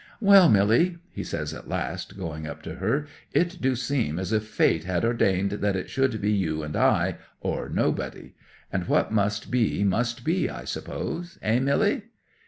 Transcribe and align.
'"Well, 0.19 0.49
Milly," 0.49 0.97
he 1.13 1.23
says 1.23 1.53
at 1.53 1.69
last, 1.69 2.17
going 2.17 2.47
up 2.47 2.63
to 2.63 2.77
her, 2.77 3.05
"it 3.33 3.61
do 3.61 3.75
seem 3.75 4.17
as 4.17 4.33
if 4.33 4.45
fate 4.45 4.83
had 4.83 5.05
ordained 5.05 5.51
that 5.51 5.75
it 5.75 5.91
should 5.91 6.19
be 6.19 6.31
you 6.31 6.63
and 6.63 6.75
I, 6.75 7.17
or 7.39 7.69
nobody. 7.69 8.33
And 8.73 8.87
what 8.87 9.11
must 9.11 9.51
be 9.51 9.83
must 9.83 10.23
be, 10.25 10.49
I 10.49 10.63
suppose. 10.63 11.37
Hey, 11.43 11.59
Milly?" 11.59 12.05